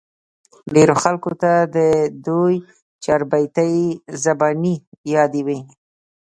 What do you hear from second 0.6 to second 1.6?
ډېرو خلقو ته